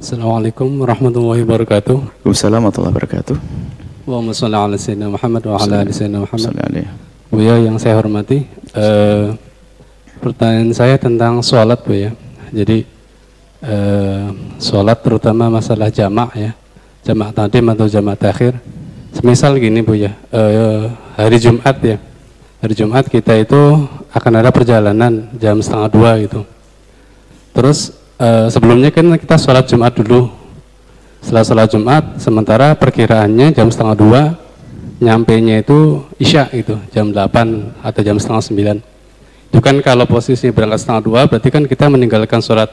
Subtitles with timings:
[0.00, 2.24] Assalamualaikum warahmatullahi wabarakatuh.
[2.24, 3.36] Waalaikumsalam warahmatullahi wabarakatuh.
[4.08, 6.56] Allahumma sholli ala sayyidina Muhammad wa ala ali sayyidina Muhammad.
[7.28, 9.28] Buya yang saya hormati, eh,
[10.24, 12.16] pertanyaan saya tentang sholat Bu ya.
[12.48, 12.88] Jadi
[13.60, 14.26] eh,
[14.56, 16.56] sholat terutama masalah jamak ya,
[17.04, 18.56] jamak tadim atau jamak takhir.
[19.12, 22.00] Semisal gini Bu ya, eh, hari Jumat ya,
[22.64, 23.84] hari Jumat kita itu
[24.16, 26.48] akan ada perjalanan jam setengah dua gitu.
[27.52, 30.28] Terus eh, sebelumnya kan kita sholat Jumat dulu.
[31.24, 34.22] Setelah sholat Jumat, sementara perkiraannya jam setengah dua,
[35.00, 38.76] nyampe nya itu isya gitu, jam 8 atau jam setengah sembilan.
[39.52, 42.72] Itu kan kalau posisi berangkat setengah dua, berarti kan kita meninggalkan sholat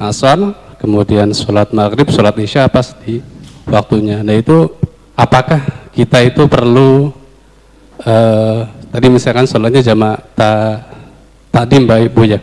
[0.00, 0.38] asar,
[0.80, 3.20] kemudian sholat maghrib, sholat isya pas di
[3.68, 4.24] waktunya.
[4.24, 4.72] Nah itu
[5.12, 5.60] apakah
[5.92, 7.12] kita itu perlu
[8.00, 8.58] eh,
[8.88, 10.52] tadi misalkan sholatnya jamaah ta,
[11.52, 12.40] tadim baik bu ya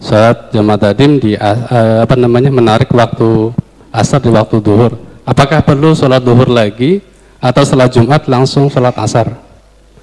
[0.00, 3.52] sholat jamaah tadim di eh, apa namanya menarik waktu
[3.90, 7.00] asar di waktu duhur apakah perlu sholat duhur lagi
[7.40, 9.32] atau setelah Jumat langsung sholat asar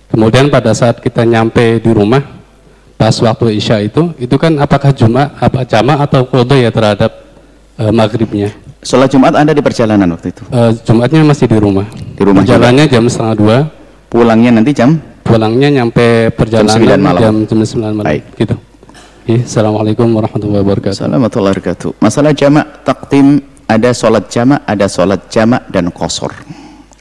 [0.10, 2.22] kemudian pada saat kita nyampe di rumah
[2.98, 7.12] pas waktu isya itu itu kan apakah Jumat apa jamaah atau kodo ya terhadap
[7.78, 8.52] eh, maghribnya
[8.84, 10.44] Sholat Jumat Anda di perjalanan waktu itu.
[10.52, 13.58] Eh, Jumatnya masih di rumah Di rumah jalannya jam setengah dua
[14.12, 17.20] Pulangnya nanti jam pulangnya nyampe perjalanan 9 malam.
[17.24, 18.24] jam jam 9 malam Baik.
[18.38, 18.56] gitu.
[19.24, 21.00] Iya, Assalamualaikum warahmatullahi wabarakatuh.
[21.00, 21.92] Assalamualaikum warahmatullahi wabarakatuh.
[22.04, 23.40] Masalah jamak takdim
[23.72, 26.36] ada sholat jamak, ada sholat jamak dan kosor.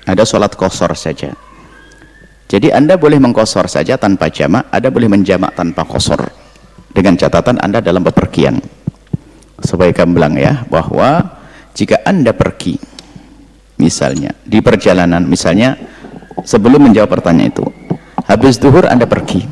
[0.07, 1.35] Ada sholat kosor saja.
[2.47, 6.23] Jadi Anda boleh mengkosor saja tanpa jamak, ada boleh menjamak tanpa kosor.
[6.95, 8.63] Dengan catatan Anda dalam bepergian.
[9.59, 11.27] Supaya gamblang ya, bahwa
[11.75, 12.79] jika Anda pergi,
[13.83, 15.75] misalnya di perjalanan, misalnya
[16.47, 17.67] sebelum menjawab pertanyaan itu,
[18.31, 19.43] habis duhur Anda pergi,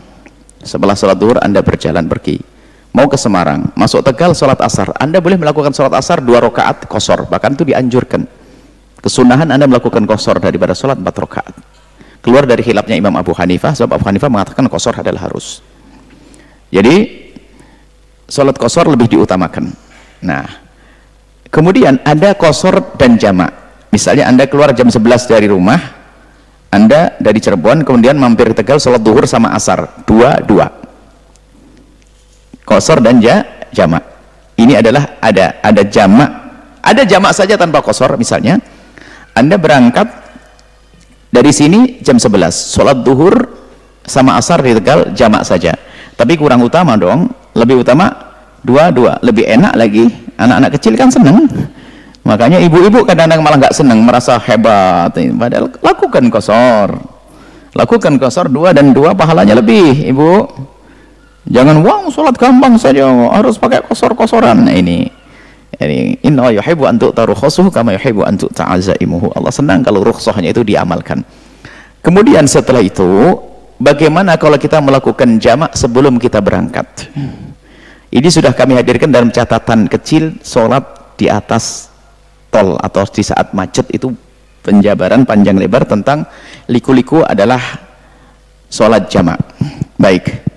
[0.62, 2.49] setelah sholat duhur Anda berjalan pergi,
[2.90, 7.26] mau ke Semarang, masuk Tegal sholat asar, Anda boleh melakukan sholat asar dua rakaat kosor,
[7.30, 8.26] bahkan itu dianjurkan.
[9.00, 11.54] Kesunahan Anda melakukan kosor daripada sholat empat rakaat.
[12.20, 15.64] Keluar dari khilafnya Imam Abu Hanifah, sebab Abu Hanifah mengatakan kosor adalah harus.
[16.68, 17.08] Jadi
[18.28, 19.72] sholat kosor lebih diutamakan.
[20.20, 20.44] Nah,
[21.48, 23.50] kemudian ada kosor dan jamak.
[23.90, 25.80] Misalnya Anda keluar jam 11 dari rumah,
[26.70, 30.79] Anda dari Cirebon kemudian mampir Tegal sholat duhur sama asar, dua dua.
[32.70, 33.42] Kosor dan ja,
[33.74, 34.06] jamak.
[34.54, 36.30] Ini adalah ada ada jamak,
[36.78, 38.62] ada jamak saja tanpa kosor misalnya.
[39.34, 40.06] Anda berangkat
[41.34, 42.30] dari sini jam 11,
[42.70, 43.34] sholat duhur
[44.06, 45.74] sama asar di Tegal jamak saja.
[46.14, 47.26] Tapi kurang utama dong,
[47.58, 48.06] lebih utama
[48.62, 50.06] dua-dua, lebih enak lagi.
[50.38, 51.50] Anak-anak kecil kan seneng.
[52.22, 55.10] Makanya ibu-ibu kadang-kadang malah nggak seneng, merasa hebat.
[55.16, 57.02] Padahal lakukan kosor.
[57.74, 60.46] Lakukan kosor dua dan dua pahalanya lebih, ibu.
[61.50, 64.70] Jangan wow sholat gampang saja, harus pakai kosor-kosoran.
[64.70, 65.10] Nah, ini
[65.82, 69.34] ini inna yuhibbu an tu'ta rukhsuhu kama yuhibbu an tu'ta azaimuhu.
[69.34, 71.26] Allah senang kalau rukhsahnya itu diamalkan.
[72.06, 73.34] Kemudian setelah itu,
[73.82, 76.86] bagaimana kalau kita melakukan jamak sebelum kita berangkat?
[78.10, 81.90] Ini sudah kami hadirkan dalam catatan kecil sholat di atas
[82.50, 84.10] tol atau di saat macet itu
[84.66, 86.26] penjabaran panjang lebar tentang
[86.66, 87.62] liku-liku adalah
[88.66, 89.38] sholat jamak.
[89.94, 90.49] Baik.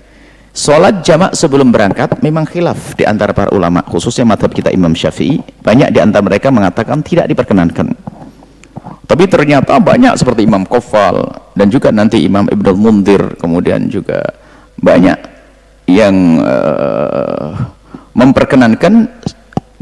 [0.54, 5.42] Sholat jamak sebelum berangkat memang khilaf di antara para ulama, khususnya madhab kita Imam Syafi'i.
[5.42, 7.90] Banyak di antara mereka mengatakan tidak diperkenankan.
[9.02, 11.26] Tapi ternyata banyak seperti Imam Kofal
[11.58, 14.22] dan juga nanti Imam Ibnul Mundir, kemudian juga
[14.78, 15.18] banyak
[15.90, 17.50] yang eh,
[18.14, 19.10] memperkenankan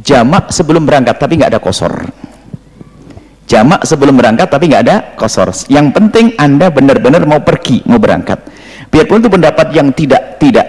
[0.00, 2.00] jamak sebelum berangkat tapi nggak ada kosor.
[3.44, 5.52] Jamak sebelum berangkat tapi nggak ada kosor.
[5.68, 8.61] Yang penting anda benar-benar mau pergi, mau berangkat.
[8.92, 10.68] Biarpun itu pendapat yang tidak tidak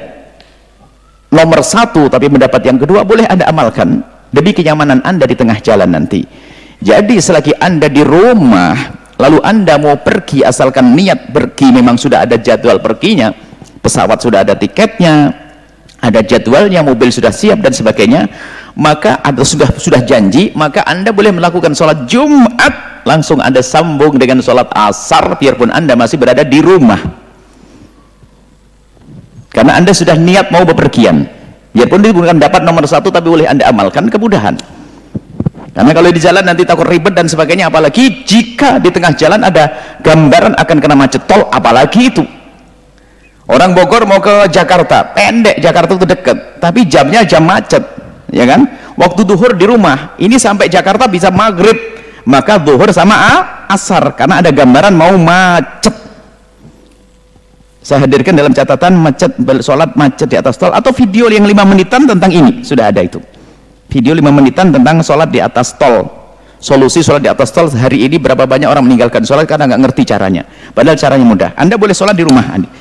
[1.28, 4.00] nomor satu tapi pendapat yang kedua boleh anda amalkan
[4.32, 6.24] demi kenyamanan anda di tengah jalan nanti.
[6.80, 8.76] Jadi selagi anda di rumah
[9.20, 13.36] lalu anda mau pergi asalkan niat pergi memang sudah ada jadwal perginya,
[13.84, 15.32] pesawat sudah ada tiketnya,
[16.00, 18.28] ada jadwalnya, mobil sudah siap dan sebagainya,
[18.76, 24.44] maka atau sudah sudah janji, maka anda boleh melakukan sholat Jumat langsung anda sambung dengan
[24.44, 27.23] sholat asar biarpun anda masih berada di rumah
[29.54, 31.30] karena anda sudah niat mau bepergian.
[31.74, 34.58] Biarpun itu bukan dapat nomor satu tapi boleh anda amalkan kemudahan.
[35.74, 39.98] Karena kalau di jalan nanti takut ribet dan sebagainya apalagi jika di tengah jalan ada
[40.06, 42.26] gambaran akan kena macet tol apalagi itu.
[43.50, 47.82] Orang Bogor mau ke Jakarta pendek Jakarta itu dekat tapi jamnya jam macet
[48.30, 48.70] ya kan?
[48.94, 51.78] Waktu duhur di rumah ini sampai Jakarta bisa maghrib
[52.26, 53.18] maka duhur sama
[53.66, 56.03] asar karena ada gambaran mau macet
[57.84, 62.08] saya hadirkan dalam catatan macet sholat macet di atas tol atau video yang lima menitan
[62.08, 62.64] tentang ini.
[62.64, 63.20] Sudah ada itu.
[63.94, 66.08] Video 5 menitan tentang sholat di atas tol.
[66.58, 70.02] Solusi sholat di atas tol hari ini berapa banyak orang meninggalkan sholat karena nggak ngerti
[70.08, 70.48] caranya.
[70.74, 71.50] Padahal caranya mudah.
[71.54, 72.72] Anda boleh sholat di rumah anda.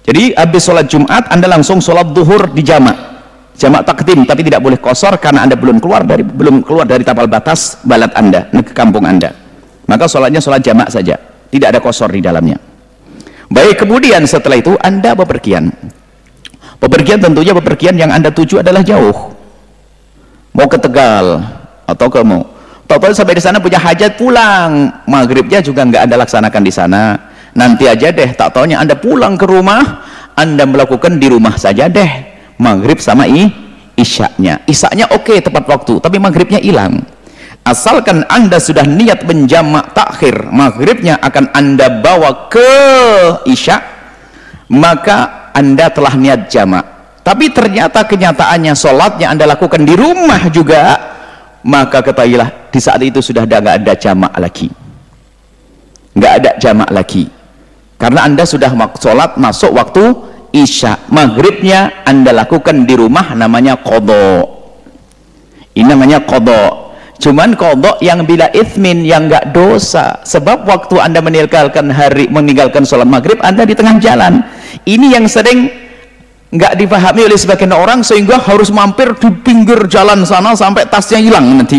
[0.00, 2.96] jadi habis sholat Jumat anda langsung sholat duhur di jamak.
[3.58, 7.28] Jamak takdim tapi tidak boleh kosor karena anda belum keluar dari belum keluar dari tapal
[7.28, 9.36] batas balat anda ke kampung anda.
[9.84, 11.20] Maka sholatnya sholat jamak saja.
[11.50, 12.69] Tidak ada kosor di dalamnya
[13.50, 15.68] baik kemudian setelah itu anda bepergian.
[16.80, 19.36] Bepergian tentunya bepergian yang anda tuju adalah jauh.
[20.56, 21.44] Mau ke Tegal
[21.84, 22.46] atau ke mau.
[22.88, 24.90] Tahu sampai di sana punya hajat pulang.
[25.06, 27.02] Maghribnya juga nggak anda laksanakan di sana.
[27.54, 32.10] Nanti aja deh tak taunya anda pulang ke rumah anda melakukan di rumah saja deh.
[32.58, 33.46] Maghrib sama i
[33.94, 34.64] isyaknya.
[34.66, 37.04] Isyaknya oke okay, tepat waktu tapi maghribnya hilang
[37.64, 42.72] asalkan anda sudah niat menjamak takhir maghribnya akan anda bawa ke
[43.46, 43.80] isya
[44.70, 46.86] maka anda telah niat jamak.
[47.20, 50.96] Tapi ternyata kenyataannya sholatnya anda lakukan di rumah juga
[51.66, 54.72] maka ketahuilah di saat itu sudah nggak ada jamak lagi.
[56.16, 57.28] Nggak ada jamak lagi.
[58.00, 60.04] Karena anda sudah sholat masuk waktu
[60.56, 61.12] isya.
[61.12, 64.60] Maghribnya anda lakukan di rumah namanya kodok
[65.70, 66.72] ini namanya kodok
[67.20, 70.18] cuman kodok yang bila ithmin yang enggak dosa.
[70.24, 74.40] Sebab waktu anda meninggalkan hari meninggalkan sholat maghrib anda di tengah jalan.
[74.88, 75.68] Ini yang sering
[76.50, 81.44] enggak dipahami oleh sebagian orang sehingga harus mampir di pinggir jalan sana sampai tasnya hilang
[81.60, 81.78] nanti.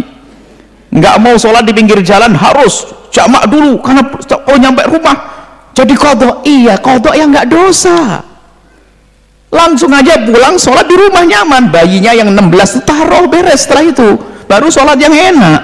[0.93, 4.05] Enggak mau sholat di pinggir jalan harus jamak dulu karena
[4.45, 5.17] oh nyampe rumah.
[5.73, 8.21] Jadi kodok iya kodok yang enggak dosa.
[9.51, 11.73] Langsung aja pulang sholat di rumah nyaman.
[11.73, 15.62] Bayinya yang 16 taruh beres setelah itu baru sholat yang enak.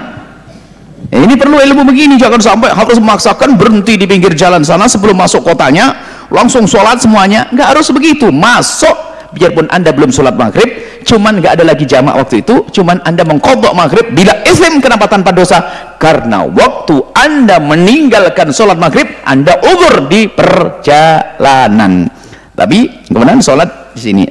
[1.12, 5.16] Ya, ini perlu ilmu begini jangan sampai harus memaksakan berhenti di pinggir jalan sana sebelum
[5.16, 5.92] masuk kotanya
[6.32, 7.52] langsung sholat semuanya.
[7.52, 8.96] Nggak harus begitu masuk.
[9.28, 13.72] Biarpun anda belum sholat maghrib cuman nggak ada lagi jamak waktu itu cuman anda mengkodok
[13.76, 15.60] maghrib bila islam kenapa tanpa dosa?
[16.00, 22.08] Karena waktu anda meninggalkan sholat maghrib anda uzur di perjalanan.
[22.56, 24.24] Tapi kemudian sholat di sini.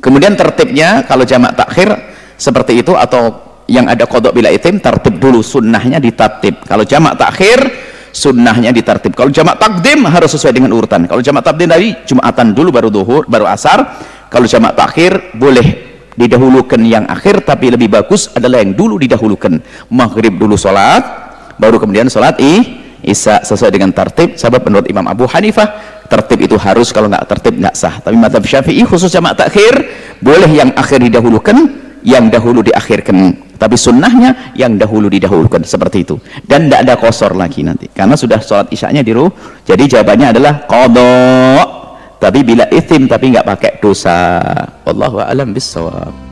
[0.00, 1.92] Kemudian tertibnya kalau jamak takhir
[2.40, 5.46] seperti itu atau yang ada kodok bila itim tertib dulu.
[5.46, 6.66] Sunnahnya ditartib.
[6.66, 7.58] Kalau jamak takhir
[8.10, 9.14] sunnahnya ditartib.
[9.14, 11.06] Kalau jamak takdim harus sesuai dengan urutan.
[11.06, 13.86] Kalau jamak takdim tadi jumatan dulu baru duhur baru asar.
[14.26, 19.62] Kalau jamak takhir boleh didahulukan yang akhir tapi lebih bagus adalah yang dulu didahulukan.
[19.94, 25.30] Maghrib dulu sholat baru kemudian sholat i isya sesuai dengan tertib sebab menurut Imam Abu
[25.30, 26.90] Hanifah tertib itu harus.
[26.90, 28.02] Kalau nggak tertib nggak sah.
[28.02, 29.86] Tapi madhab syafi'i khusus jamak takhir
[30.18, 36.16] boleh yang akhir didahulukan yang dahulu diakhirkan tapi sunnahnya yang dahulu didahulukan seperti itu.
[36.40, 37.92] Dan tidak ada kosor lagi nanti.
[37.92, 39.28] Karena sudah sholat isyaknya di ruh
[39.68, 41.68] jadi jawabannya adalah kodok
[42.16, 44.40] tapi bila itim tapi nggak pakai dosa.
[44.88, 46.29] Allahu a'lam bisawab